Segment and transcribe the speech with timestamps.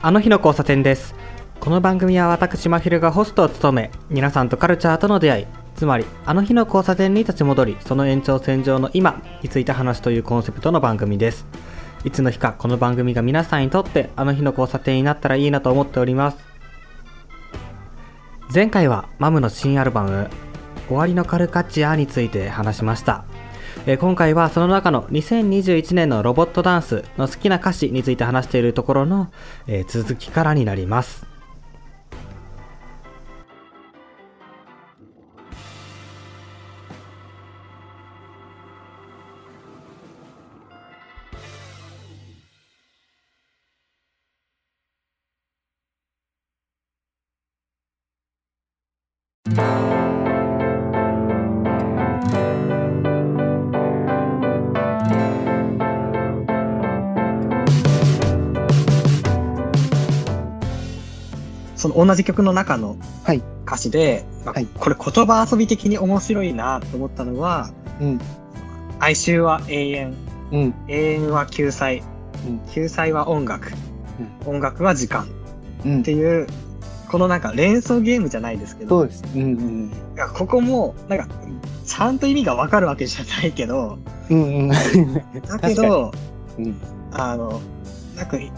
[0.00, 1.16] あの日の交差点です。
[1.58, 11.46] この番組は私まひるがホストを務め皆さんとカルチャーとの出会いつまりあの日の交差点に立ち戻りその延長線上の今について話すというコンセプトの番組です。
[12.04, 16.38] いつの日かこの番組が皆さんにとってあの日の交差点になったらいいなと思っております。
[18.54, 20.30] 前回はマムの新アルバム
[20.86, 23.24] 終わりのカルカッチアについて話しました。
[23.90, 29.32] え今回はその中の2021年のロボットダンスの好きな歌詞について話しているところの、
[29.66, 31.26] え続きからになります。
[61.78, 67.70] その同じ曲の中のはい歌詞で、まあはいこれ言葉遊び的に面白いなと思ったのは、
[68.00, 68.20] うん。
[68.98, 70.14] 哀愁は永遠、
[70.52, 70.74] うん。
[70.88, 72.02] 永遠は救済、
[72.46, 73.72] うん救済は音楽、
[74.44, 75.28] 音楽は時間
[75.84, 76.02] うんっ。
[76.02, 76.46] ていう、
[77.08, 79.92] このなんか連想ゲームじゃないですけど、そうんうん。
[80.34, 81.28] ここも、なんか、
[81.86, 83.98] ちゃんと意味がわかるわけじゃないけど、
[84.30, 84.68] うんうん。
[84.68, 86.12] だけ確ど、
[86.58, 86.80] うん。
[87.12, 87.60] あの、
[88.16, 88.50] なんか、ね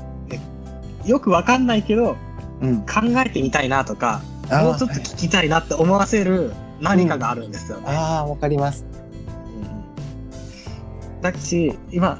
[1.04, 2.16] よくわかんないけど、
[2.60, 2.80] うん。
[2.82, 7.84] 考えてみたいなとか、もうちょっと聞きたいなって思わせる何かがあるんですよね。
[7.88, 8.84] ああ、わかります。
[8.84, 9.00] うん
[11.22, 12.18] だし、今、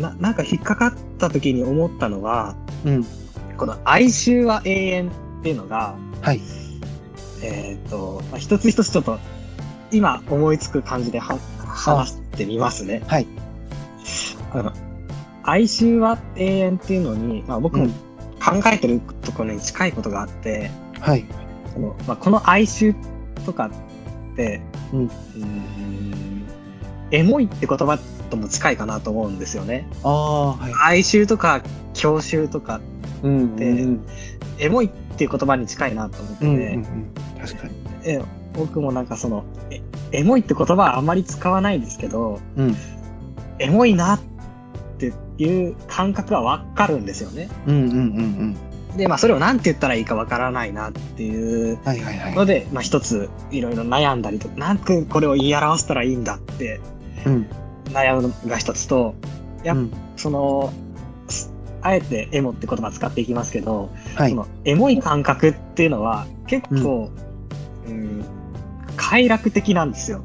[0.00, 3.04] な、なんか引っかかった時に思ったのは、うん。
[3.58, 6.40] この哀愁は永遠っていうのが、はい。
[7.42, 9.18] えっ、と、まあ、一つ一つちょっと、
[9.92, 13.02] 今思いつく感じでは話してみますね。
[13.06, 13.26] はい。
[14.52, 14.72] あの、
[15.42, 17.90] 哀愁は永遠っていうのに、まあ僕もうん
[18.40, 20.70] 考えてるところに近いことがあって、
[21.00, 21.24] はい。
[21.72, 22.94] そのまあ、この哀愁
[23.44, 23.70] とか
[24.32, 24.60] って、
[24.92, 26.46] うんーん
[27.12, 27.98] エモいって言葉
[28.30, 29.88] とも近いかなと思うんですよね。
[30.04, 30.72] ああ、はい。
[30.98, 31.62] 哀愁とか
[31.94, 32.80] 郷愁とか、
[33.22, 33.56] うん。
[33.56, 34.06] でうん。
[34.58, 36.54] エモいっていう言葉に近いなと思ってて、うん。
[36.54, 37.14] うん。
[37.40, 37.74] 確かに。
[38.04, 38.20] え
[38.54, 39.80] 僕もなんかそのえ、
[40.12, 42.76] エモいって言葉はあまり使わないですけど、うん。
[43.58, 44.20] エモいなっ
[44.98, 47.48] ていう感覚はわかるんですよね。
[47.66, 48.56] うんうんうんうん。
[48.96, 51.78] で、まあそれを何て言ったらいいかわからないなっていう。
[52.34, 56.80] ので、まあ一ついろいろ悩んだりとか、なんてこれを言い表したらいいんだって
[57.26, 57.46] うん。
[57.86, 59.14] 悩むのが一つと、
[59.64, 60.72] やっうんその、
[61.28, 61.52] す
[61.82, 64.36] あえてエモって言葉使っていきますけど、はいそ。
[64.36, 67.10] のエモい感覚っていうのは結構、
[67.86, 68.24] うん、
[68.96, 70.22] 快楽的なんですよ。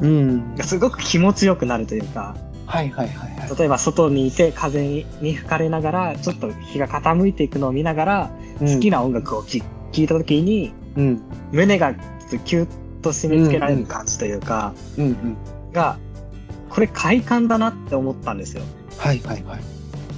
[0.00, 0.56] うん。
[0.62, 2.36] すごく気持ちよくなるというか、
[2.68, 3.58] はいはいはいはい。
[3.58, 8.30] 例えば外にいて風にに吹かれながら、ちょっと日が傾いていくのを見ながら、
[8.60, 8.98] 好きな。
[8.98, 11.22] な音楽を聴聴いた時に、うん。
[11.50, 12.68] 胸がちょっとキュッ
[13.00, 15.36] と締め付けられる感じというか、うんうん。
[15.72, 15.98] が、
[16.68, 18.62] これ快感だなって思ったんですよ。
[18.98, 19.60] はいはいはい。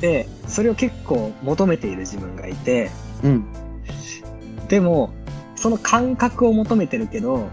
[0.01, 2.91] で、それを結構求めている自分がいて、
[3.23, 3.47] うん。
[4.67, 5.11] でも、
[5.55, 7.47] その感覚を求めてるけど、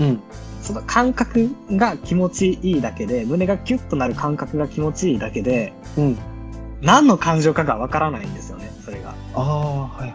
[0.00, 0.20] うん。
[0.64, 6.18] その感覚が気持ちいいだけで、胸がキュッとなる感覚が気持ちいいだけで、うん。
[6.80, 9.14] 何の感情かがわからないんですよね、それが。
[9.34, 10.14] ああ、はいは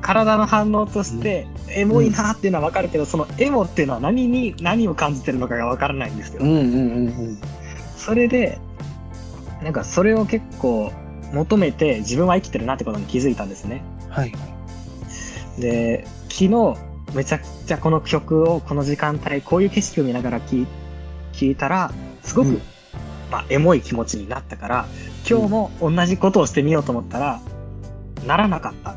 [0.00, 6.42] 体の反応として、エモいなっていうのはわかるけど、そのエモっていうのは何に、何を感じてるのかがわからないんですよ。
[6.42, 7.38] うんうんうんうん。
[7.96, 8.58] それで、
[9.60, 10.92] なんかそれを結構
[11.32, 13.82] 求めて自分は生きてるなってことに気づいたんですね。
[14.08, 14.38] はいは
[15.58, 15.60] い。
[15.60, 16.76] で、昨日
[17.14, 20.66] めちゃくちゃこの曲をこの時間帯、こういう景色を見ながら聴い
[21.32, 21.92] 聞いたら、
[22.22, 22.62] すごく、うん
[23.30, 24.86] まあ、エモい気持ちになったから、
[25.28, 27.40] 今日も同じことをしてみようと思ったら、
[28.26, 28.96] ならなかった。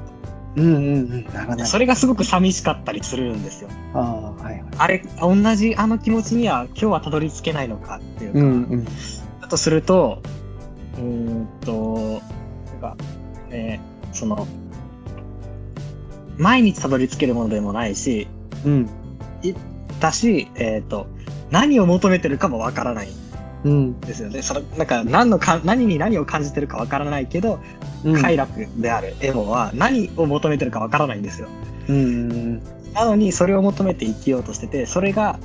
[0.55, 0.79] うんうんう
[1.17, 1.25] ん。
[1.33, 1.67] ならない。
[1.67, 3.69] それがすごく寂しかったりするんですよ。
[3.93, 4.63] ああ、はいはい。
[4.77, 8.85] あれ、同じあの気持ちには今日はたどり着けないのかっていうか、うんうん。
[9.41, 10.21] だとすると、
[10.97, 12.21] うーんと、
[12.67, 12.97] なんか、
[13.49, 13.79] ね、
[14.11, 14.47] その、
[16.37, 18.27] 毎日たどり着けるものでもないし、
[18.65, 18.89] うん。
[19.99, 21.07] だし、えっ、と、
[21.49, 23.21] 何を求めてるかもわからないん
[23.63, 23.99] うん。
[24.01, 24.41] ですよね。
[24.41, 27.59] その、なんか、何のか、何に何を感じてるかわからないけど、
[28.03, 28.21] うん。
[28.21, 31.47] 快楽であるエモは何を求めてるかわからないんですよ。
[31.87, 31.99] うんう
[32.33, 32.63] ん。
[32.93, 35.39] なのに、それを求めて生きようとしてて、それが、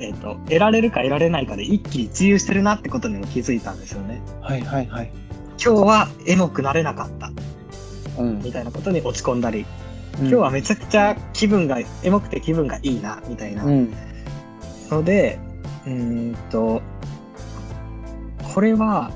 [0.00, 4.20] えっ、と、得られるか得られないかで一喜一憂してるなってことにも気づいたんですよね。
[4.42, 5.10] はいはいはい。
[5.64, 7.30] 今日はエモくなれなかった。
[8.22, 8.42] うん。
[8.42, 9.64] みたいなことに落ち込んだり、
[10.18, 13.94] 今今日はめちゃくちゃ気分が、エモくて気分がいいな、みたいなうん。
[14.90, 15.38] ので、
[15.86, 15.92] うー
[16.32, 16.82] んと、
[18.54, 19.10] これは、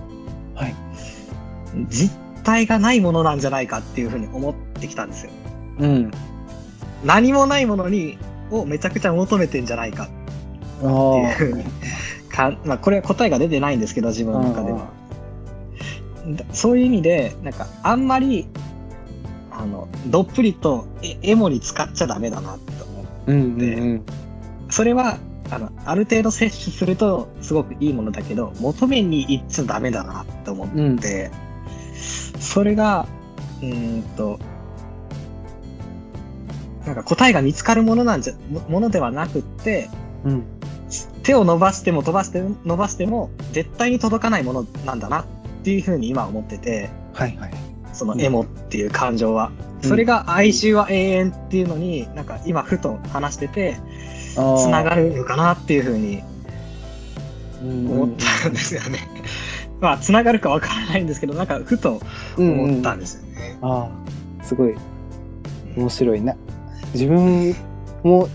[0.55, 0.75] はい。
[1.89, 2.11] 実
[2.49, 5.33] 答えがないものなんじゃないかっていうふうに思ってきたんですよ。
[5.81, 6.11] うん。
[7.05, 8.17] 何もないものに、
[8.51, 11.65] をめちゃくちゃ求めてんじゃないかあっていうふうに
[12.31, 14.89] か、まあこれは答えが出てないんですけど、自分の中では。
[16.29, 18.49] だそういう意味で、なんかあんまり、
[19.59, 23.33] あの、どっぷりとエエモに使っちゃダメだなって思う。
[23.33, 24.03] うんうんうん。
[24.71, 25.19] それは、
[25.51, 30.99] あの、ある程度摂取するとすごくいいものだけど、求めに行っちゃダメだなって思って、うん。
[32.41, 33.09] それが、
[33.61, 34.39] うーんと、
[36.87, 39.91] なんか答えが見つかるものなんじゃ、もものではなくって、
[40.25, 40.45] うん。
[41.25, 45.27] 手を伸ばしても飛ばしても伸ばしても絶対に届かないものなんだなっ
[45.63, 47.53] ていうふうに今思ってて、はいはい。
[47.99, 49.51] そのうんエモっていう感情は。
[49.63, 53.77] うんそれが哀愁は永遠っていうのに、なんか今ふと話してて、
[54.35, 56.21] つながるのかなっていうふうに
[57.63, 58.99] 思思ったんですよね。
[59.81, 62.01] まあ、つながるかわからないんですけど、なんかふと
[62.37, 63.57] 思ったんですよね。
[63.63, 63.89] あ
[64.43, 64.75] あ、すごい
[65.77, 66.35] 面白いな。
[66.93, 67.55] 自分
[68.03, 68.29] も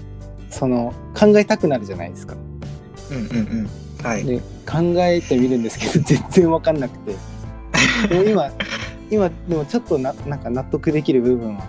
[0.50, 2.36] その考えたくなるじゃないですか。
[3.12, 3.68] うんうん
[4.01, 4.06] うん。
[4.06, 4.24] はい。
[4.24, 7.15] で考えてみるんですけど全然わかんなくて。
[8.30, 8.50] 今
[9.13, 11.63] 今でもちょっとななんか納得できる部分は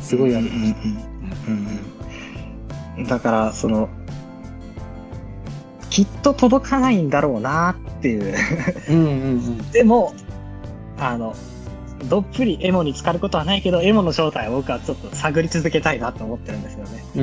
[0.00, 0.46] すごいある。
[0.46, 0.52] うん
[1.48, 1.50] う
[3.02, 3.88] んだから、その、
[5.88, 8.34] きっと届かないんだろうなっていう。
[8.90, 9.70] うんうんうん。
[9.70, 10.12] でも、
[10.98, 11.34] あの、
[12.08, 17.04] どっぷりエモに浸かることはないけど、エモの正体を僕はちょっと探り続けたいなと思ってるんですよね。
[17.16, 17.22] う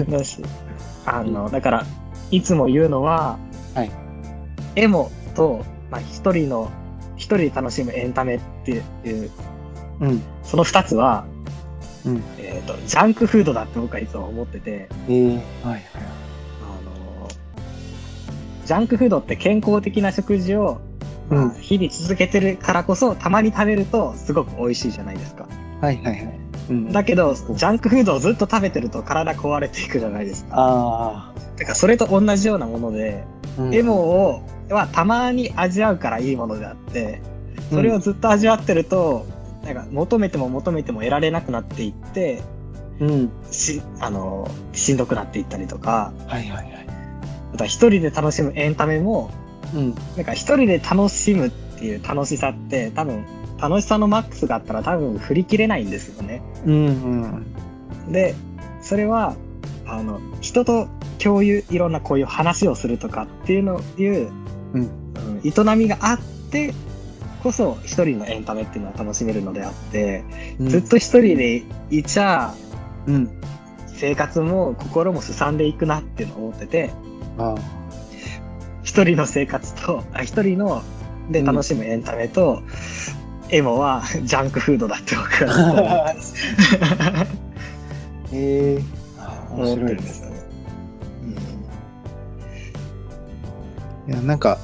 [0.00, 0.42] うんだし、
[1.06, 1.86] あの、だから、
[2.30, 3.38] いつも言うのは、
[3.74, 3.90] はい
[4.76, 6.70] エモと、まあ、一人の、
[7.18, 9.30] 一人で楽しむエンタメっていう、
[10.00, 11.26] うんその二つは、
[12.06, 12.22] うん。
[12.38, 15.82] えっ、と、ジャンクフードだって僕はいつも思ってて、えー、はいはい。
[16.62, 17.28] あの、
[18.64, 20.80] ジャンクフードって健康的な食事を、
[21.28, 25.46] まあうん日々続けてるからこそ、たまに食べるとすごく美味しいじゃないですか。
[25.82, 26.40] はいはいはい。
[26.70, 30.50] うん、だけど、ジャンクフードをずっと食べてると体壊れていくじゃないですか。
[30.54, 33.24] あだからそれと同じようなもので、
[33.58, 34.42] あ、うんエモを、
[34.74, 37.20] はたまに味わうからいいものであって、
[37.70, 39.26] それをずっと味わってると、
[39.64, 42.42] なんか求めても求めても得られなくなっていって、
[43.00, 43.30] うん。
[43.50, 46.86] し、あの、しんどくなっていったりとか、はいはいはい。
[47.52, 49.30] また一人で楽しむエンタメも、
[49.74, 49.94] うん。
[50.16, 53.24] なんか一人で楽しむっていう楽しさって多分、
[53.60, 56.42] 楽しさのマックスがあったら多分振り切れないんですよね。
[56.66, 56.86] うん
[58.06, 58.12] うん。
[58.12, 58.34] で、
[58.80, 59.36] それは、
[59.86, 60.88] あの、人と
[61.18, 64.30] 共有、いろんなこういう話をするとかっていうの、いう、
[64.74, 64.88] うんうん
[65.44, 66.20] 営みがあっ
[66.50, 66.74] て、
[67.42, 70.24] こそ一人のエンタメっていうのは楽しめるのであって、
[70.58, 72.54] うんずっと一人でいちゃ、
[73.06, 73.30] うん。
[73.86, 76.90] 生活も心もすさんでいくなっていうのを思ってて、
[77.38, 77.54] あ
[78.82, 80.82] 一人の生活と、あ一人の
[81.30, 82.62] で楽しむエンタメと、
[83.50, 85.82] エモは ジャンクフードだって僕は思って
[86.16, 86.34] ます。
[86.80, 87.26] あ。
[88.32, 88.98] ええー。
[89.54, 90.27] 面白いです
[94.08, 94.58] いや、なんか、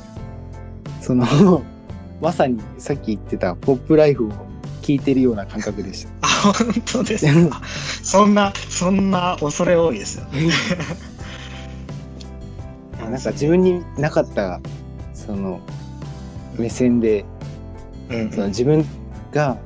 [1.01, 1.63] その、
[2.23, 4.31] まさにさっき言ってたポップライフを
[4.83, 6.11] 聞いてるような感覚でした。
[6.23, 6.55] あ、本
[6.91, 7.61] 当ですか？
[8.03, 10.25] そんな、そんな恐れ多いですよ。
[13.11, 14.61] なんか自分になかった、
[15.13, 15.61] その、
[16.59, 17.25] 目線で、
[18.11, 18.85] うんその自分
[19.33, 19.57] が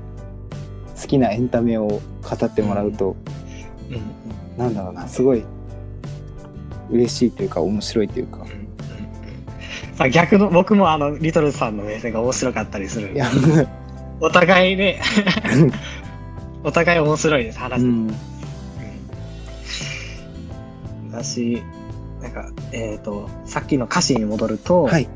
[1.01, 2.01] 好きなエンタメを語
[2.47, 3.17] ってもらうと、
[3.91, 4.01] うん
[4.57, 5.45] なんだろうな、すごい
[6.91, 8.68] 嬉しいというか面白いというかうん。
[9.99, 13.29] うんあ逆の僕もあのリトルさんの目線が面白かったりするいや、
[14.21, 15.01] お互いね
[16.63, 17.89] お互い面白いです話、うん。
[17.89, 18.15] うん
[21.11, 21.63] だし
[22.21, 25.09] なんかえっ、とさっきの歌詞に戻ると、はい。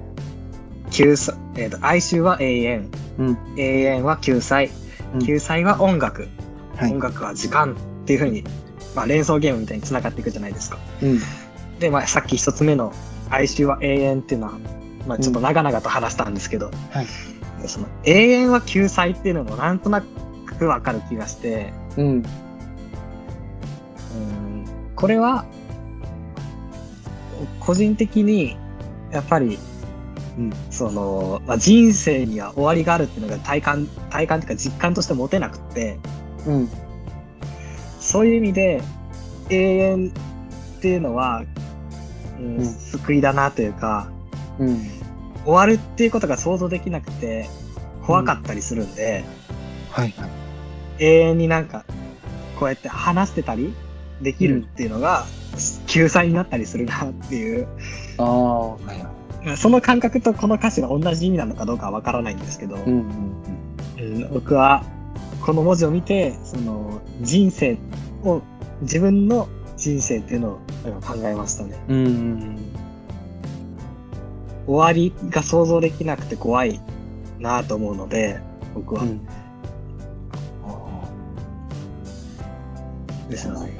[0.91, 3.39] 救済えー、と哀愁は永遠うん。
[3.57, 4.71] 永遠は救済
[5.15, 6.29] うん救済は音楽、
[6.77, 6.99] はい音。
[6.99, 8.45] 楽は時間っていう風に
[8.95, 11.19] まあ、連想ゲームみたいに繋がっていくじゃないですかうん。
[11.79, 12.93] で、まあ、さっき一つ目の
[13.33, 14.53] 哀愁は永遠っていうのは、
[15.07, 17.07] まあ、ちょっと長々と話したんですけど、はい
[17.69, 20.03] その永遠は救済っていうのもなんとな
[20.59, 22.07] くわかる気がして、うん。
[22.07, 22.25] うん、
[24.95, 25.45] これは、
[27.61, 28.57] 個人的に、
[29.11, 29.59] やっぱり、
[30.39, 35.99] うんその、まあ、人生には終わりがあるっていうのが体感、体感っていうか実感として持てなくて、
[36.47, 36.69] うん。
[38.01, 38.83] そういう意味で、
[39.51, 40.13] 永遠
[40.79, 41.45] っていうのは、
[42.43, 44.11] うんうん救いだなというか、
[44.59, 44.87] うん。
[45.45, 47.49] 終わるっていうことが想像できなくて、
[48.07, 49.25] 怖かったりするんで、
[49.91, 50.31] はいはい。
[50.99, 51.85] 永遠になんか、
[52.59, 53.75] こうやって話してたり
[54.21, 55.25] できるっていうのが、
[55.87, 57.67] 救済になったりするなっていう、
[58.19, 59.57] ああ、はいはい。
[59.57, 64.85] その感覚とこの歌詞が同じ意味なのかどうかはわからないんですけど、うんうんうん僕は
[65.45, 67.77] この文字を見て、その人生
[68.25, 68.43] を、
[68.83, 69.49] 自分の
[69.83, 70.59] 人生っていうのを
[71.01, 71.77] 考えましたね。
[71.89, 71.97] うん。
[71.97, 72.73] うんうん
[74.65, 76.81] 終わりが想像できなくて怖い
[77.41, 78.39] なと思うので、
[78.75, 79.03] 僕は。
[79.03, 79.27] うん。
[83.29, 83.73] ですよね。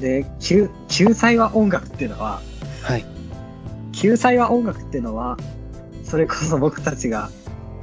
[0.00, 2.40] で、救救済は音楽っていうのは、
[2.82, 3.04] はい。
[3.92, 5.36] 救済は音楽っていうのは、
[6.02, 7.30] それこそ僕たちが、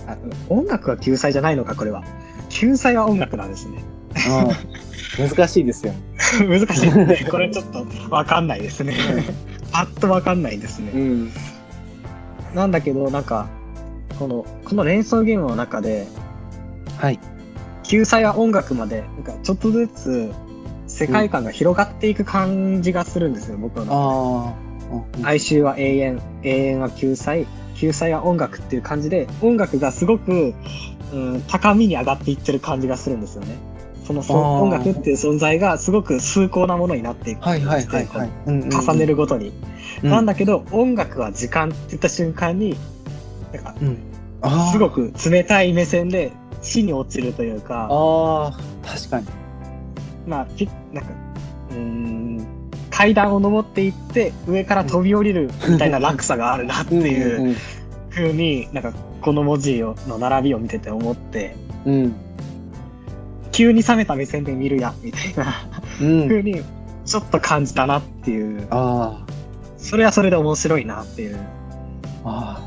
[0.08, 0.17] あ
[0.50, 2.03] 音楽は救済じゃないのか、これは。
[2.50, 3.84] 救済は音楽なんですね。
[4.29, 4.53] ああ
[5.18, 6.00] 難しいですよね。
[6.48, 7.25] 難しい。
[7.25, 8.96] これちょっとわかんないですね。
[9.72, 10.91] パッとわかんないですね。
[10.91, 11.32] ん。
[12.53, 13.48] なんだけど、なんか、
[14.20, 16.08] この、この連想ゲームの中で、
[16.98, 17.20] はい。
[17.84, 20.32] 救済は音楽まで、なんかちょっとずつ
[20.88, 23.96] 世界観が広がっていく感じがするんですよ、僕の中で。
[23.96, 24.53] あ
[25.24, 25.27] あ。
[25.27, 30.53] 哀愁は永遠、永遠は救済、救済は音楽っていう感じで、音楽がすごく、
[31.13, 33.71] うん、高みに上がっていってる感じがするんですよね。
[34.05, 38.29] その音楽っていう存在がすごく崇高なものになっていくはいはいはいはい。
[38.48, 39.50] 重ねるごとに。
[39.50, 42.75] うんなんだけど、音楽は時間って言った瞬間に、
[43.53, 43.98] なんか、うん。
[44.72, 46.31] すごく冷たい目線で
[46.63, 49.27] 死に落ちるというか、ああ、確かに。
[50.25, 51.12] まあ、きなんか、
[51.72, 52.48] うーん、
[52.89, 57.55] 階段を登っていって、上から飛び降りるみたいな落差があるなっていううん
[58.10, 58.91] ふうに、なんか、
[59.22, 61.55] この文字をの並びを見てて思って、
[61.86, 62.15] うん。
[63.51, 63.53] うん。
[63.53, 65.53] 急に冷めた目線で見るや、みたいな
[66.01, 66.27] うん。
[66.27, 66.62] ふうに、
[67.05, 69.25] ちょっと感じたなっていう、あ
[69.77, 71.39] それはそれで面白いなっていう
[72.24, 72.62] あ。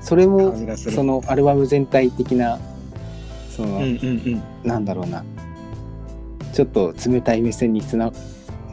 [0.00, 0.54] それも。
[0.76, 2.58] そのアルバム全体的な、
[3.50, 3.88] その、うんうん
[4.64, 4.68] うん。
[4.68, 5.24] なんだろうな。
[6.52, 8.12] ちょっと冷たい目線につな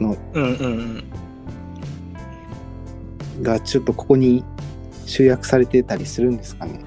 [0.00, 1.04] のうんうん
[3.40, 4.44] がちょっとここに
[5.06, 6.80] 集約されてたりするんですかね。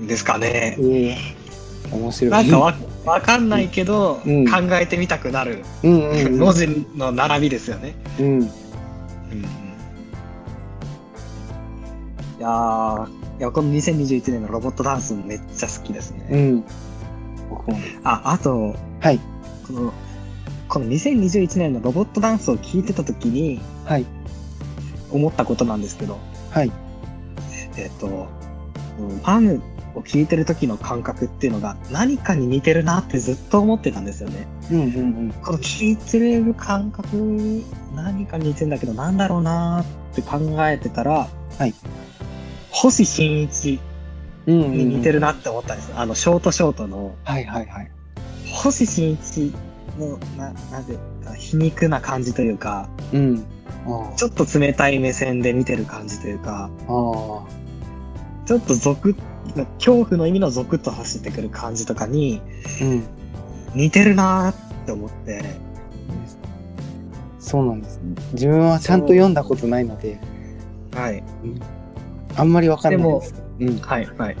[0.00, 0.06] うん。
[0.06, 0.76] ですかね。
[0.80, 1.16] ええ
[1.92, 2.30] 面白い。
[2.30, 7.94] なんかわわかんないけど、うん考えてみたくなるうんうんうん、文字の並びですよね。
[8.18, 8.42] うん。
[8.42, 8.46] い
[12.38, 16.26] やーいやこの2021年のロボットダンスめっちゃ好きですね。
[16.30, 16.64] うん。
[17.50, 17.78] 僕も。
[18.04, 19.20] あ、あと、はい。
[19.66, 19.92] この、
[20.68, 24.06] この2021年のロボットダンスを聞いてた時にはい。
[25.10, 26.18] 思ったことなんですけど、
[26.50, 26.72] はい。
[27.76, 28.28] えっ、と、
[28.98, 29.62] うんパン
[29.94, 34.46] を聞いてる時の感覚っていうのが何かに似てるなってずっと思ってたんですよね。
[34.70, 34.88] うんうんう
[35.24, 35.32] ん。
[35.42, 37.62] この聞いてる感覚、
[37.94, 41.74] 何かに似てんだけど、なんだろうなーって考えてたら、はい。
[42.70, 43.80] 星新一
[44.46, 45.98] うんうんうんに似てるなって思ったんですよ。
[45.98, 47.90] あの、ショートショートの、はいはいはい。
[48.52, 49.54] 星新一
[49.98, 53.44] の、な、なぜか皮肉な感じというか、うん。
[53.86, 56.92] あちょっと冷たい目線で見てる感じというか、あ。
[56.92, 57.62] あ
[58.46, 59.16] ちょっとゾクッ、
[59.78, 62.40] 恐怖の意味のゾクッと走ってくる感じとかに
[62.80, 62.84] あ。
[62.84, 63.04] うん。
[63.74, 65.42] 似てるなーって思って、
[67.38, 68.14] そうなんですね。
[68.32, 70.18] 自分はちゃんと読んだことないので、
[70.94, 71.22] はい。
[72.36, 73.34] あんまりわかんないです。
[73.60, 73.78] うん。
[73.78, 74.36] はい、はい。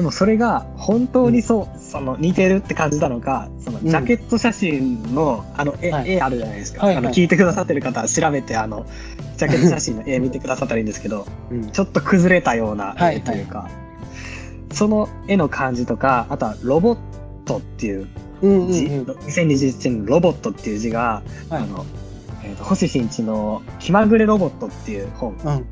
[0.00, 6.86] でもそれが本当にそう、その似てるって感じたのか、そのジャケット写真の、あの絵、はい絵あるじゃないですか。
[6.86, 8.86] はいはいあの聞いてくださってる方は調べて、あの、
[9.36, 11.70] ジャケット写真の 絵見てくださったらいいんですけど、うん。
[11.70, 13.68] ちょっと崩れたようなはい絵というか、
[14.72, 16.98] その絵の感じとか、あとはロボッ
[17.44, 18.08] トっていう
[18.40, 19.04] うんうん字、うん。
[19.04, 21.84] 2021年のロボットっていう字が、はいあの、
[22.42, 25.66] えーと星新一の気まぐれロボットっていう本、うん。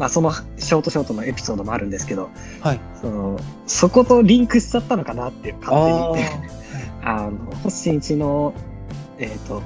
[0.00, 2.30] まあそのショートショートのエピソードもあるんですけど、
[2.62, 2.80] はい。
[2.98, 6.60] その、そことリンクしちゃったのかなっていうあ勝手に。
[7.04, 8.54] あの、星新一の、
[9.18, 9.62] えっ、と、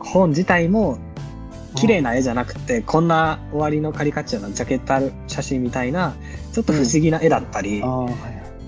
[0.00, 0.96] 本自体も、
[1.74, 6.14] 綺麗な絵じゃなくて、こんな終わりのカリカチュアのジャケットある写真みたいな、
[6.52, 7.86] ちょっと不思議な絵だったり、あ。
[7.86, 8.12] ああ、はい。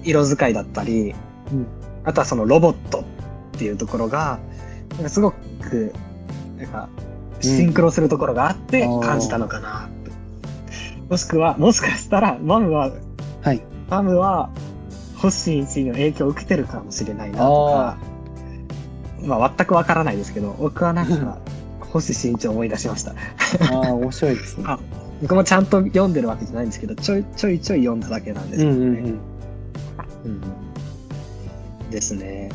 [0.05, 1.15] 色使いだったり、
[1.53, 1.67] うん
[2.07, 4.39] あとはそのロボットっていうところが、
[5.09, 5.95] すごく、
[6.59, 6.89] なんか、
[7.41, 9.89] シンクロするところがあってうん感じたのかな、
[11.09, 12.91] もしくは、もしかしたら、マムは、
[13.43, 13.63] はい。
[13.89, 14.51] マムは、
[15.17, 17.97] 星新一の影響を受けてるかもしれないなとか、
[19.23, 21.39] まあ全くわからないですけど、僕はなんか、
[21.93, 23.13] 星新一を思い出しました。
[23.13, 23.15] あ
[23.89, 24.65] あ、面白いですね。
[24.67, 24.79] あ
[25.23, 28.99] 僕もちゃんと読んでるわけじゃないんですけど、ちょいちょいちょい読んだだけなんですうんけどね。
[28.99, 29.11] うんうん。
[30.25, 30.41] うん
[31.91, 32.51] ですね。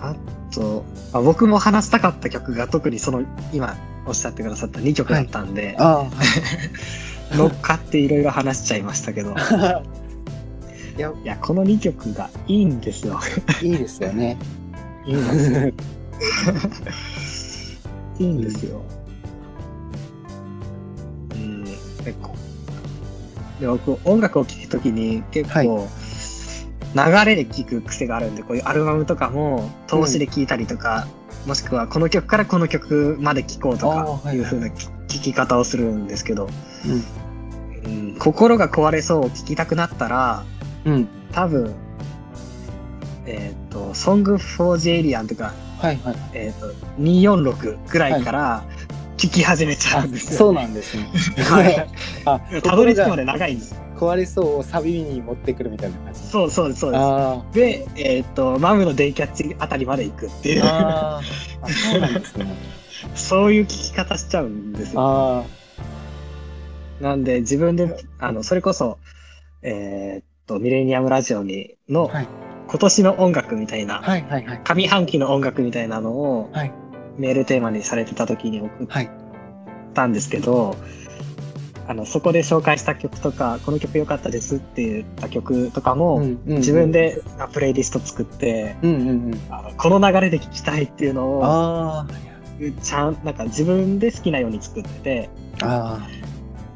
[0.00, 0.16] あ
[0.52, 6.10] と、あ僕も話したかった曲が特にその今おっしゃってくださった2曲だったんで、は
[7.32, 7.36] い。
[7.36, 9.34] 乗っかっていろいろ話しちゃいましたけど、
[10.96, 13.18] いや、いや、この2曲がいいんですよ。
[13.62, 14.36] いいですよね。
[15.06, 15.72] いいんですよ。
[18.18, 18.82] いいんですよ。
[21.34, 21.64] うん。
[21.64, 22.34] でこ
[23.60, 25.88] で僕、音楽を聴くときに結構、
[26.94, 31.06] 流れで聴く癖があるんで、こういうアルバムとかも通しで聴いたりとか、
[31.46, 33.88] もしくはこの曲からこの曲まで聴こうと
[34.22, 36.48] かいう風な聴き方をするんですけど、
[36.86, 37.22] うん
[37.84, 40.44] うん、心が壊れそうを聴きたくなったら、
[40.84, 41.08] うん。
[41.32, 41.74] 多分、
[43.26, 46.16] えっ、と、Song for the Alien とか、はいはい。
[46.32, 46.68] えっ、と、
[47.00, 48.64] 246くらいから
[49.22, 50.38] 聴き始めちゃあうんですよ。
[50.38, 51.04] そうなんですね。
[51.44, 51.88] はい。
[52.26, 53.80] あ、たどり着くまでで長いんです。
[53.96, 56.20] 壊れそうをサビに持ってくるみたいな感じ。
[56.20, 57.00] そうそうですそうです。
[57.00, 62.46] あで、えっ、と、マムのデイキャッチあたりまで行くっていう、そうなんですね。
[63.14, 65.00] そういう聴き方しちゃうんですよ。
[65.00, 65.44] あ
[67.00, 68.98] なんで、自分で、あの、それこそ、
[69.62, 72.26] えっ、と、ミレニアムラジオにの、はい
[72.68, 74.02] 今年の音楽みたいな、あ。
[74.02, 74.60] はいはいはい。
[74.64, 76.72] 上半期の音楽みたいなのを、はい
[77.18, 79.10] メールテーマにされてた時に送っはい。
[79.94, 80.76] たんですけど、
[81.86, 86.92] あの、そこで紹介した曲とか、この曲良かったですって言った曲とかも、うんうん自分。
[86.92, 89.40] であプレイリスト作って、うんうんうん。
[89.50, 92.06] あのこの流れで聴きたいっていうのを、あ
[92.82, 95.30] ちゃん、なんか自分で好きなように作ってて、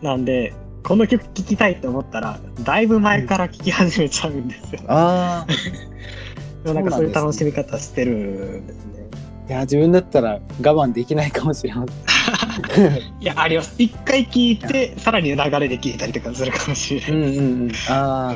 [0.03, 0.53] なんで、
[0.83, 4.81] この曲聴きたいって思ったら、だいぶ前から聴き始めちゃうんですよ。
[4.89, 5.47] あ。
[6.65, 9.06] なんかそういう楽しみ方してるんですね。
[9.49, 12.97] いや、自分だったら我慢できないかもしれません。
[13.21, 13.75] いや、あります。
[13.79, 17.11] 一回聴いて、さらに流れで聴いたりとかするかもしれない。
[17.11, 17.73] うんうんうん。
[17.89, 18.35] あ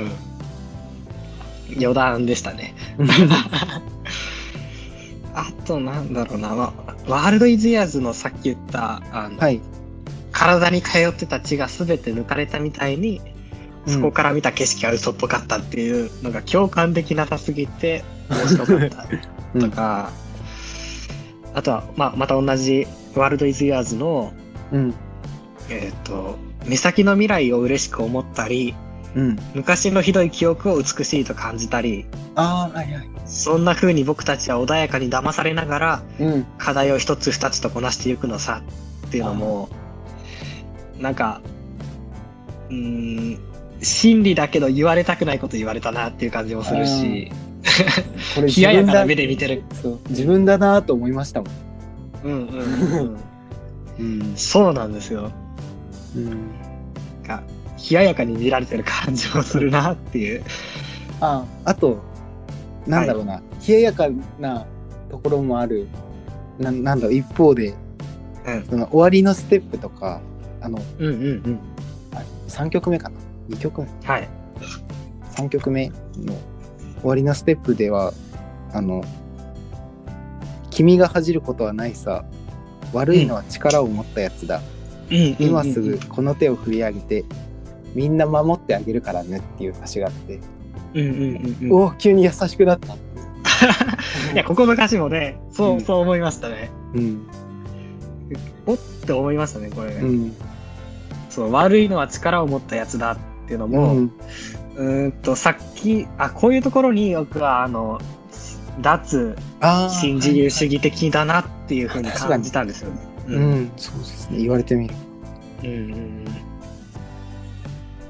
[1.76, 2.75] 余談でしたね。
[3.31, 3.83] あ。
[5.43, 9.61] あと、なんだろうな、まあ、ワールドイズイヤーズのさっき言った、あの、はい。
[10.33, 13.21] 体に通ってた血が全て抜かれたみたいに、
[13.87, 20.11] そこから見た景色が嘘っぽかったっていうのが共感できなさすぎて面白かったとか、
[21.54, 24.32] あとは、まあ、また同じワールドイズイヤーズの、
[24.73, 24.95] うん。
[25.69, 26.36] えっ、と、
[26.67, 28.75] 目先の未来を嬉しく思ったり、
[29.15, 29.39] うん。
[29.54, 33.08] 昔のひどい記憶を美しいと感じたり、ああ、はいはい。
[33.26, 36.47] そんな風に僕たちは穏やかに騙されながらうん。
[36.58, 38.63] 課題を一つ二つとこなしていくのさ
[39.06, 39.69] っていうのも、
[40.99, 41.41] なんか、
[42.69, 42.76] うー
[43.36, 43.39] ん、
[43.82, 47.32] 真理だけど言われたくないこと言われたなっていう感じもするし、
[48.34, 49.62] これ冷ややかな目で見てる。
[49.82, 49.99] そう。
[50.08, 51.50] 自分だなと思いましたもん。
[52.25, 53.16] うんうんうんうん。
[53.99, 54.32] うん。
[54.36, 55.30] そうなんですよ。
[56.16, 56.28] うん。
[56.28, 56.38] なん
[57.25, 57.43] か
[57.90, 60.43] 冷ややかに見られてる感じもするなっていう。
[61.21, 61.99] あ、あと、
[62.86, 64.66] なんだろうな、冷ややかな
[65.10, 65.88] ところもある。
[66.58, 67.75] ななんだろう、一方で、
[68.47, 70.21] うんその終わりのステップとか、
[70.60, 71.16] あの、うんうんう
[71.50, 71.58] ん。
[72.14, 73.16] あ3曲目かな
[73.50, 73.88] ?2 曲目？
[74.04, 74.28] はい。
[75.36, 75.95] 3曲目の
[77.00, 78.13] 終わりのステップでは
[78.73, 79.02] あの
[80.71, 82.25] 「君が恥じることはないさ
[82.93, 84.60] 悪いのは力を持ったやつだ、
[85.10, 85.36] うん。
[85.39, 87.25] 今すぐこの手を振り上げて
[87.95, 90.41] みんな守ってあげるからね」っていう歌詞があって、
[90.95, 91.73] うんうんうんうん。
[91.73, 92.95] おお急に優しくなった、
[94.32, 95.80] いや、ここの歌詞もね、そう、うん。
[95.80, 96.71] そう思いましたね。
[96.95, 97.26] うん。
[98.67, 100.00] おって思いましたね、これね。
[100.00, 100.32] うん。
[101.28, 104.13] そう、悪いのは力を持ったやつだっていうのうも、ん
[104.80, 108.00] うーんと、さっき、あ、こういうところに僕は、あの、
[108.80, 109.36] 脱
[109.90, 112.97] 新自由主義的だなっていうふうに感じたんですよね。
[112.97, 114.38] はいうん、そうですね。
[114.38, 114.95] 言われてみる。
[115.64, 116.25] うんうん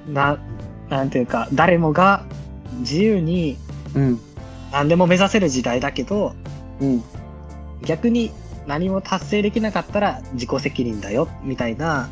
[0.06, 0.14] うん。
[0.14, 0.38] な、
[0.88, 2.24] なんていうか、誰もが
[2.78, 3.59] 自由に
[3.94, 4.20] うん。
[4.72, 6.35] 何でも目指せる時代だけど、
[6.80, 7.02] うん。
[7.83, 8.30] 逆に
[8.68, 12.09] 何も達成できなかったら自己責任だよ、みたいな、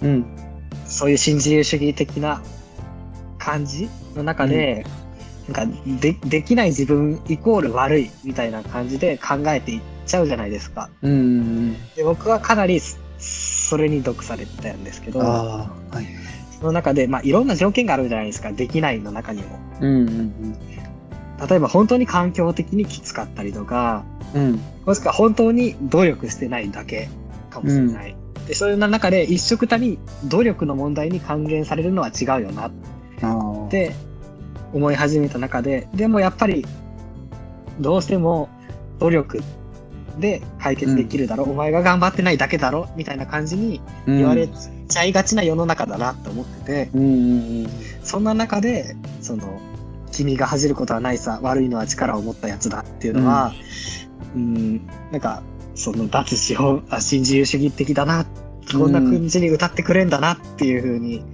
[0.00, 0.24] うん。
[0.86, 2.40] そういう新自由主義的な
[3.46, 4.84] 感じの中で、
[5.48, 10.90] なんかでできない自分イコール悪いみたいな感じで考えていっちゃうじゃないですか。
[11.02, 16.06] うんうんで僕はかなりそそれに毒されてたんですけど、はい
[16.58, 18.50] その中で、まあ、いろんな条件があるじゃないですか。
[18.50, 19.58] できないの中にも。
[19.80, 20.56] うんうん
[21.48, 24.04] 例えば本当に環境的にきつかったりとか、
[24.34, 27.08] うんうんもしくは本当に努力してないだけ
[27.50, 28.16] かもしれない。
[28.46, 32.72] で、そういう中で一緒くたに努力の問題に還元されるのは違うよなっ
[33.66, 33.94] ああて
[34.72, 36.64] 思い始めた中で、でもやっぱり
[37.80, 38.48] どうしても
[38.98, 39.42] 努力
[40.18, 44.48] で解決できるだろう、お前が頑張ってないだけだろみたいな感じに言われ
[44.88, 47.00] ちゃいがちな世の中だなと思ってて、うん。
[47.00, 47.70] うんうん
[48.06, 49.60] そんな中で、その、
[50.12, 53.52] 君が恥じることはないさ、悪いのは力を持ったやつだっていうのは、
[54.34, 55.42] うん、なんか、
[55.74, 58.24] その脱資本、あ新自由主義的だな、
[58.72, 61.24] こんな感じに歌ってくれんだなっていうふうに、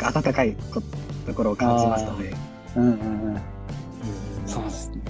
[0.00, 0.82] 温かいこ
[1.26, 2.32] ところを感じましたね。
[2.76, 3.40] うんうんうんうん
[4.46, 5.00] そうですね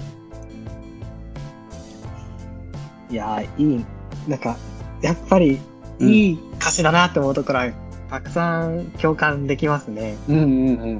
[3.09, 3.85] いやー、いい、
[4.27, 4.57] なんか、
[5.01, 5.59] やっぱり
[5.99, 7.71] うんいい歌詞だなって思うところは、
[8.09, 10.17] たくさん共感できますね。
[10.27, 10.49] うんうんうん。
[10.89, 10.99] うん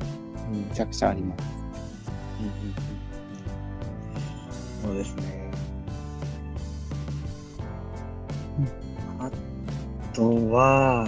[0.50, 1.44] めちゃくちゃあります。
[4.82, 5.52] そうですね。
[9.20, 9.30] あ
[10.14, 11.08] とは、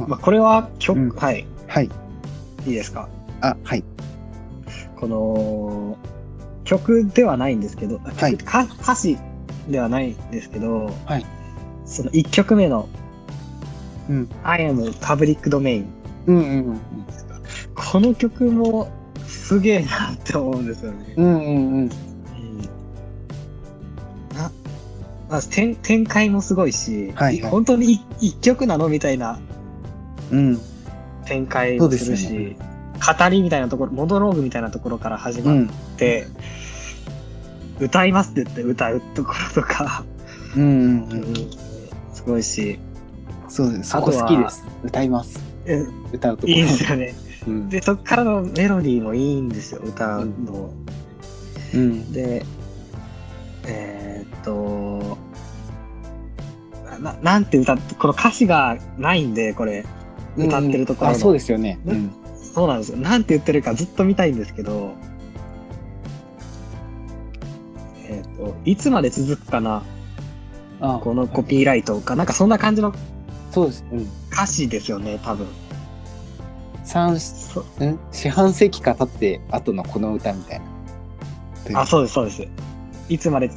[0.00, 1.90] ままあ、これは曲、うんはい、あ、はい。
[2.66, 3.08] いいですか？
[3.40, 3.84] あ、はい。
[4.96, 5.98] この、
[6.64, 9.18] 曲ではないんですけど、はい曲か歌詞
[9.68, 11.26] ではないんですけど、はい
[11.84, 12.88] その1曲目の
[14.08, 14.28] うん。
[14.44, 15.84] I am public domain。
[16.26, 16.80] うんうんうん
[17.74, 18.88] この曲も
[19.26, 21.14] すげえなって思うんですよね。
[21.16, 21.24] うん。
[21.24, 21.90] うんうん
[25.28, 28.88] まあ、展展開もすごいし、はいはい本当に一一曲なの？
[28.88, 29.38] みたいな
[30.32, 30.60] うん。
[31.24, 32.56] 展開もするし、よね
[33.18, 35.68] 語りみたいなところ、モノローグみたいなところから始まっうん。
[35.96, 36.26] て、
[37.80, 40.04] 歌いますって言って歌うところとか、
[40.56, 41.34] うんうんうん。
[42.12, 42.78] すごいし、
[43.48, 43.90] そうです。
[43.90, 44.64] そこ好きです。
[44.82, 45.40] 歌います。
[45.66, 46.54] え歌うところ。
[46.54, 47.14] いいですよね。
[47.46, 47.68] うん。
[47.68, 50.72] で、そっからのメロディーもいいんですよ、歌うの。
[51.74, 52.12] うん。
[52.12, 52.44] で、
[53.66, 55.18] えーっと、
[57.00, 59.84] ななんて歌って、この歌詞がないんで、これ、
[60.36, 61.78] 歌ってるところのあ、そうですよね。
[61.84, 62.10] ねうん。
[62.54, 62.98] そうなんですよ。
[62.98, 64.92] なんて言ってるかずっと見たいんですけど、
[68.04, 69.82] えーっと、いつまで続くかな、
[70.80, 72.24] あこのコピーライトか、な？
[72.24, 72.94] んかそんな感じの
[73.50, 73.84] そうです。
[73.92, 74.08] うん。
[74.32, 75.46] 歌詞ですよね、多分。
[76.84, 80.60] 三、そうん四半世紀か経って後のこの歌みたい
[81.70, 81.80] な。
[81.80, 82.46] あ、そうです、そうです。
[83.08, 83.50] いつまで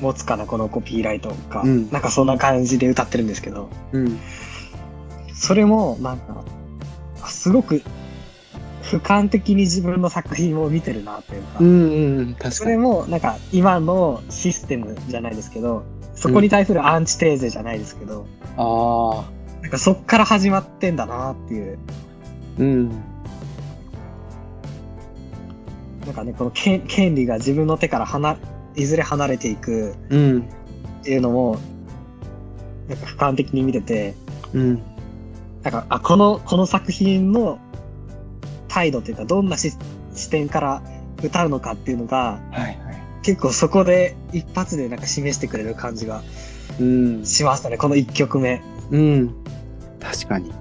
[0.00, 1.62] 持つかな、このコピーライトか。
[1.62, 4.18] うんなんかそんな感じで歌ってるんですけど、うん。
[5.36, 6.42] それも、なんか、
[7.22, 7.82] あすごく、
[8.82, 12.34] 俯瞰的に自分の作品を見てるなっていうか、うんうんうん。
[12.34, 12.76] 確そかに。
[12.76, 19.36] れも、なんか、今のシステムじゃないですけど、そこに対するアンチテーゼじゃないですけど、ああ。
[19.60, 21.78] なんかそっから始まってんだなっていう、
[22.58, 22.88] うん。
[26.06, 28.38] なんかね、この権権利が自分の手から離、
[28.76, 30.48] いずれ離れていくうん。
[31.00, 31.58] っていうのも、
[32.88, 34.14] なんか俯瞰的に見てて、
[34.54, 34.82] うん。
[35.66, 37.58] なんか、あ、この、この作品の
[38.68, 39.72] 態度っていうか、どんなし
[40.14, 40.82] 視点から
[41.24, 42.76] 歌うのかっていうのが、はいはい。
[43.22, 46.22] 結構そこで一発でなんか示してくれる感じが
[46.78, 47.26] うん。
[47.26, 48.62] しましたね、この一曲目。
[48.92, 49.34] うん。
[49.98, 50.52] 確かに。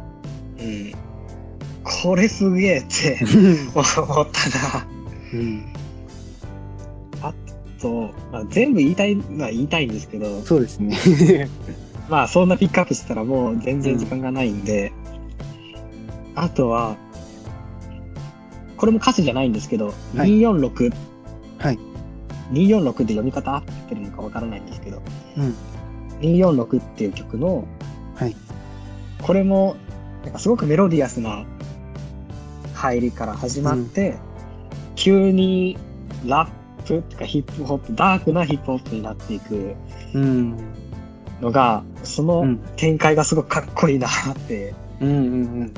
[0.59, 0.93] うん。
[1.83, 3.19] これすげえって
[3.75, 3.81] 思
[4.23, 4.87] ったな。
[5.33, 5.65] うん。
[7.79, 11.47] と、まあ、全部言いたいのは言いたいんですけど、そうですね。
[12.09, 14.93] まあそんなピックアップしてたらもう全然時間がないんで、
[16.35, 16.97] あとは、
[18.77, 20.93] これも歌詞じゃないんですけど、はい246、
[21.59, 21.79] はい。
[22.51, 25.01] 246で読み方合ってるのかわからないんですけど、
[25.37, 25.55] うん。
[26.19, 27.65] 246っていう曲の、
[28.15, 28.35] はい。
[29.21, 29.75] これも、
[30.23, 31.45] なんかすごくメロディアスな
[32.73, 34.15] 入りから始まって、
[34.95, 35.77] 急に
[36.25, 39.75] ラップとかヒップホップ、ダークなヒップホップになっていく
[40.13, 40.57] うん。
[41.45, 42.58] のが、そのうん。
[42.75, 45.19] 展開がすごくかっこいいなって、うんうんう
[45.65, 45.73] ん。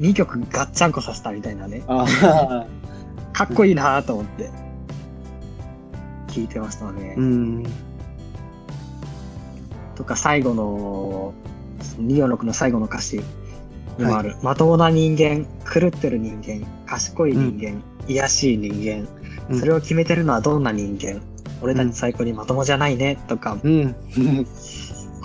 [0.00, 1.82] 2曲ガッチャンコさせたみたいなね。
[3.32, 4.50] かっこいいなと思って、
[6.28, 7.14] 聞いてましたね。
[7.16, 7.64] うん。
[9.96, 11.32] とか最後の、
[12.00, 13.22] 246の最後の歌詞。
[13.98, 19.08] にもある、まともな人間、狂ってる人間、賢い人間、癒しい人間、
[19.48, 19.58] うん。
[19.58, 21.20] それを決めてるのはどんな人間、
[21.62, 23.96] 俺たち最高にまともじゃないね、とか、うん。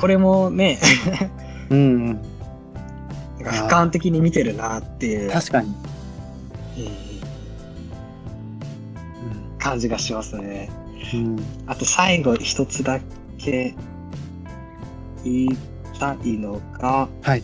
[0.04, 0.80] これもね、
[1.70, 2.08] うん。
[2.08, 2.22] なんか
[3.52, 5.70] 俯瞰的に見てるなっていう、確かに。
[5.70, 5.76] うん
[9.58, 10.70] 感じがしますね。
[11.14, 11.40] うん。
[11.68, 13.00] あと最後一つだ
[13.38, 13.74] け
[15.24, 15.50] 言い
[15.98, 17.44] たいのが、はい。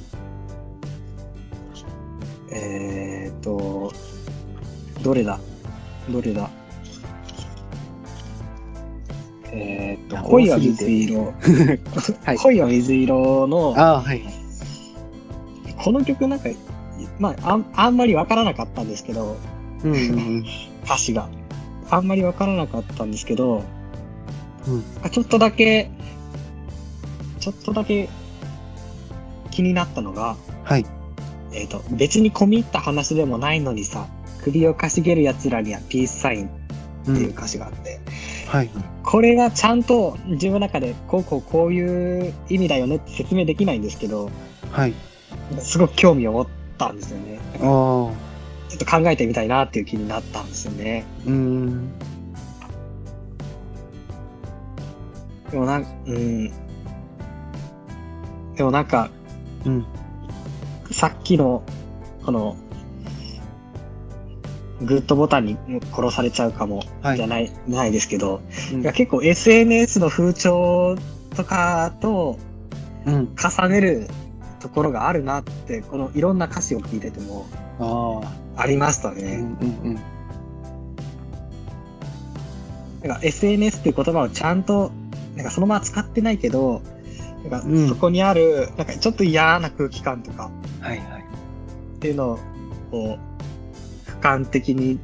[2.51, 3.93] えーと、
[5.01, 5.39] どれだ？
[6.09, 6.49] どれだ？
[9.51, 11.33] えーと、あ恋は水色。
[12.23, 14.21] はい恋は水色の、はい。
[15.83, 16.49] この曲なんか、
[17.19, 19.37] まあ、あんあんまりわからなかったんですけど、
[19.83, 20.45] うんうん
[20.85, 21.29] 歌詞が。
[21.91, 23.63] あんまりわからなかったんですけど、
[24.67, 25.89] うんあちょっとだけ、
[27.39, 28.09] ちょっとだけ
[29.49, 30.85] 気になったのが、はい。
[31.51, 34.05] えっ、と、別に込み入った話でもないのにさ、
[34.43, 36.49] 首をかしげる奴らにはピースサインっ
[37.05, 37.99] ていう歌詞があって、
[38.47, 38.69] はい。
[39.09, 44.29] これがちゃんと自分の中でこうこうこういう意味だよねって説明できないんですけど、
[44.71, 44.93] はい。
[45.57, 47.39] すごく興味を持ったんですよね。
[47.55, 47.59] ああ。
[47.59, 48.11] ちょ
[48.75, 51.05] っと考えてみたいなっていう気になったんですよね。
[51.25, 51.91] うん。
[55.49, 56.51] でもなんうん。
[58.55, 59.09] でもなんか、
[59.65, 59.85] うん。
[60.91, 61.63] さっきの、
[62.23, 62.55] この、
[64.81, 65.57] グッドボタンに
[65.91, 68.41] 殺されちゃうかも、はいじゃない、ないですけど、
[68.73, 70.95] うんいや結構 SNS の風潮
[71.35, 72.37] とかと
[73.05, 73.29] うん。
[73.35, 74.07] 重ねる
[74.59, 77.47] ところがあるなって、このいろんな歌詞を聞いてても
[78.55, 79.33] ありましたうんね。
[79.83, 79.99] うん
[83.01, 84.91] なんか SNS っていう言葉をちゃんと、
[85.35, 86.81] なんかそのまま使ってないけど、
[87.49, 90.85] なんかうんそこにある、なんかちょっと嫌な空気感とかうん。
[90.85, 91.21] はいはい。
[91.21, 92.39] っていうのを、
[92.91, 93.28] こう、
[94.19, 94.99] 俯瞰的に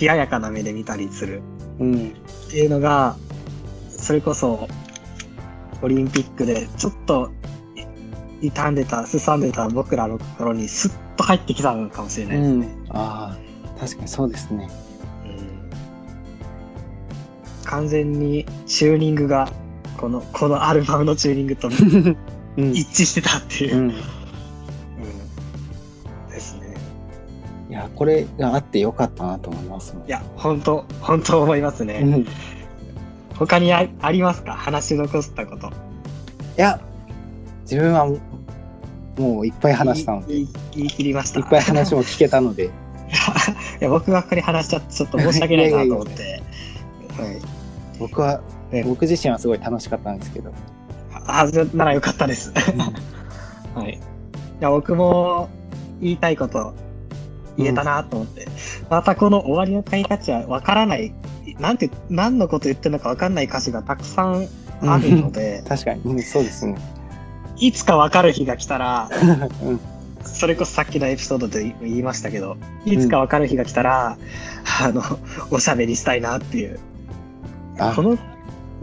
[0.00, 1.42] 冷ややかな目で見たりする
[1.78, 2.08] うん。
[2.08, 3.16] っていうのが、
[3.88, 4.68] それこそ、
[5.80, 7.30] オリンピックでちょっと
[8.40, 12.68] い傷んでた、すさんでた僕らの心にスッと入ってきたのかもしれないですね。
[12.90, 13.80] ああ。
[13.80, 14.68] 確かにそうですね。
[15.24, 15.68] うん
[17.64, 19.52] 完全にチューニングが、
[19.98, 21.68] この、このアルバムのチューニングと
[22.56, 22.72] うん。
[22.72, 23.80] 一致してたっていうう。
[23.88, 23.94] ん。
[27.78, 32.00] や、これがあってよかったなと思いますいや、本当本当思いますね。
[32.02, 32.14] うん。
[32.22, 32.26] い
[33.38, 34.52] 他にあありますか？
[34.52, 35.70] 話し残したこと。
[36.58, 36.80] や、
[37.62, 38.06] 自分は
[39.16, 41.40] もういっぱい話したので、い言い切りました。
[41.40, 42.68] っぱい話も聞けたので、 い
[43.80, 46.22] や、僕ばっかり話しちゃって、ちょっと申し訳ないなと思って。
[47.16, 47.38] はい。
[47.98, 50.52] 僕は、ね僕自身はすごい楽しかったんですけど、
[51.26, 52.52] あ、ならよかったです。
[53.74, 53.92] はい。
[53.92, 53.98] い
[54.60, 55.48] や、僕も
[56.00, 56.74] 言いたいこと
[57.58, 58.46] 言えたなと思って。
[58.88, 61.12] またこの終わりの買い価値はわからない、
[61.58, 64.48] なんて、何のこと言ってるのかわかんない歌詞がたくさん
[64.80, 66.76] あるので、確かに、うんそうですね。
[67.58, 69.10] いつかわかる日が来たら、
[69.62, 69.80] うん。
[70.22, 74.16] それこそさっきのエピソードで言いましたけど、いつかわかる日が来たら、
[74.80, 75.02] あの、
[75.50, 76.78] おしゃべりしたいなっていう。
[77.78, 78.16] あこの、い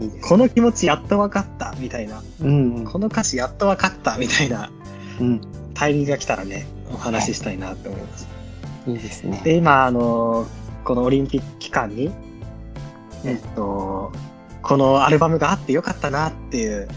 [0.06, 0.10] い。
[0.20, 2.22] この気持ちやっとわかった、みたいな。
[2.40, 4.70] うんこの歌詞やっとわかった、みたいな
[5.20, 5.26] うん。
[5.26, 5.40] うん。
[5.72, 8.24] タイミングが来たらね、お話ししたいなって思います。
[8.24, 8.35] い
[8.94, 9.40] いですね。
[9.44, 10.46] で、今、あの、
[10.84, 12.26] このオリンピック期間に、うん
[13.24, 14.12] えっと、
[14.62, 16.88] このアルバムがあってよかったなっていう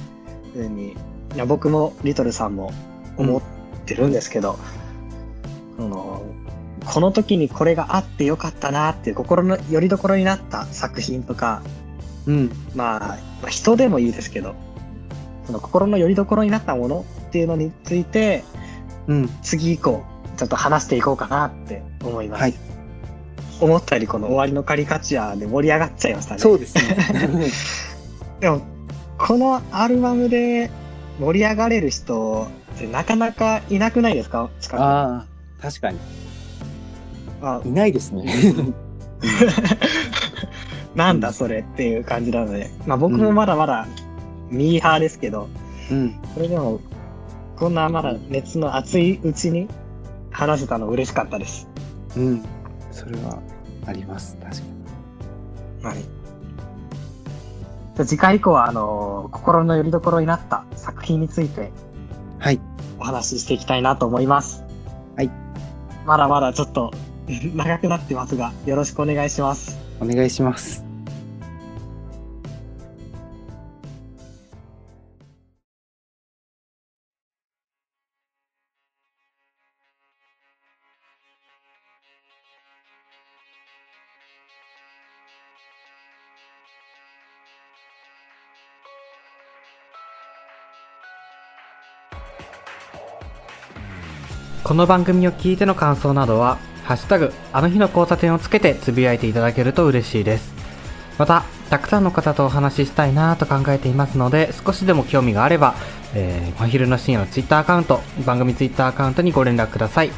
[0.53, 0.95] ふうに、
[1.35, 2.71] いや、僕もリトルさんも
[3.17, 3.41] 思っ
[3.85, 4.59] てるんですけど、
[5.77, 6.23] この、
[6.85, 11.61] この時にこれがあってよかったなっていう心の拠り所になった作品とか、
[12.25, 12.51] うん。
[12.75, 14.55] まあ、まあ人でもいいですけど、
[15.45, 18.43] その心の拠り所になったものっていうのについて、
[19.07, 19.29] うん。
[19.41, 20.03] 次以降、
[20.39, 22.41] ちょっと話していこうかなって思います。
[22.41, 22.53] はい。
[23.59, 26.39] 思ったよりこの終わりのカリカチュアで盛り上がっちゃいましたね。
[26.39, 27.51] そうですね。
[28.39, 28.61] でも、
[29.17, 30.71] このアルバムで
[31.19, 34.49] 盛り上がれる人ってなかなかいなくないですか？
[34.71, 35.25] ああ、
[35.61, 35.97] 確かに。
[37.41, 38.33] あいないですね。
[40.95, 43.87] なんだそれっていう感じなので、まあ僕もまだまだ
[44.49, 45.49] ミーハーですけど、
[45.91, 46.15] うん。
[46.33, 46.79] それでも、
[47.57, 49.67] こんなまだ熱の熱いうちに
[50.39, 51.67] 話せたの嬉しかったです。
[52.15, 52.43] うん。
[52.91, 53.41] それは
[53.85, 54.37] あります。
[54.37, 55.85] 確かに。
[55.85, 55.97] はい。
[55.97, 61.71] じゃあ次回以降は、あの心の拠り所になった作品について
[62.39, 62.59] はい。
[62.97, 64.63] お話ししていきたいなと思います。
[65.17, 65.31] はい。
[66.05, 66.91] まだまだちょっと
[67.53, 69.77] 長くなってますが、よろしくお願いします。
[69.99, 70.88] お願いします。
[94.69, 100.53] この番組を聞いての感想などは、ハッシュタグ、あの日の交差点をつけてつぶやいていただけると嬉しいです。
[101.17, 105.73] また、たくさんの方とお話ししたいなと考えていますので、少しでも興味があれば、
[106.13, 110.11] えー、真昼の深夜のツイッターアカウント、番組ツイッターアカウントにご連絡ください。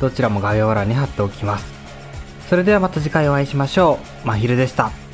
[0.00, 1.66] どちらも概要欄に貼っておきます。
[2.48, 4.28] それではまた次回お会いしましょう。
[4.28, 4.92] 真昼でした。「